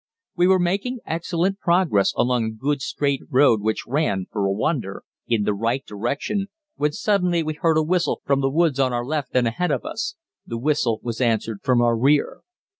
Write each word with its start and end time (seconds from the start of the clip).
We 0.35 0.47
were 0.47 0.57
making 0.57 1.01
excellent 1.05 1.59
progress 1.59 2.11
along 2.17 2.43
a 2.45 2.49
good 2.55 2.81
straight 2.81 3.21
road 3.29 3.61
which 3.61 3.85
ran, 3.85 4.25
for 4.31 4.45
a 4.47 4.51
wonder, 4.51 5.03
in 5.27 5.43
the 5.43 5.53
right 5.53 5.85
direction, 5.85 6.47
when 6.75 6.93
suddenly 6.93 7.43
we 7.43 7.53
heard 7.53 7.77
a 7.77 7.83
whistle 7.83 8.19
from 8.25 8.41
the 8.41 8.49
woods 8.49 8.79
on 8.79 8.93
our 8.93 9.05
left 9.05 9.35
and 9.35 9.47
ahead 9.47 9.69
of 9.69 9.85
us 9.85 10.15
the 10.43 10.57
whistle 10.57 10.99
was 11.03 11.21
answered 11.21 11.59
from 11.61 11.81
our 11.83 11.95
rear. 11.95 12.41